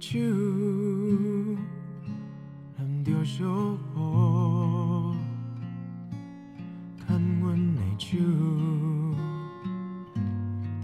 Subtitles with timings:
[0.00, 1.56] Chữ
[2.78, 3.18] làm cho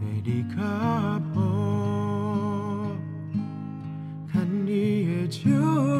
[0.00, 0.44] 对你
[1.32, 1.40] hồ
[4.32, 5.93] 牵你的手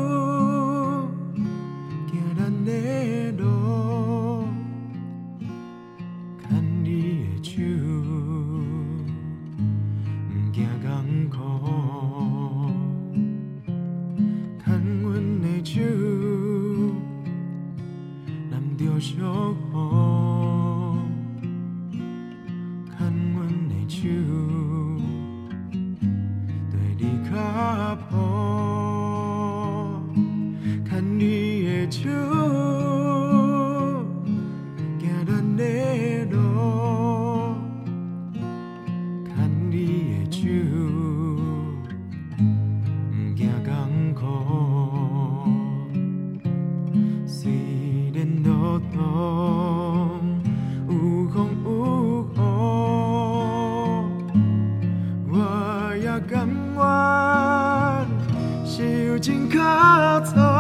[18.77, 20.99] 着相逢，
[22.91, 22.99] 牵
[23.33, 23.37] 阮
[23.69, 24.03] 的手，
[26.71, 27.33] 对你脚
[28.11, 28.24] 步。
[56.77, 58.07] 我
[58.65, 59.59] 心情可
[60.21, 60.54] 重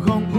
[0.00, 0.31] không